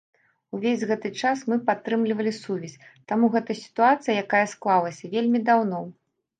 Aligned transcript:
Увесь 0.57 0.85
гэты 0.91 1.11
час 1.21 1.43
мы 1.53 1.57
падтрымлівалі 1.67 2.33
сувязь, 2.39 2.75
таму 3.13 3.31
гэта 3.37 3.51
сітуацыя, 3.63 4.19
якая 4.25 4.43
склалася 4.57 5.15
вельмі 5.17 5.47
даўно. 5.55 5.87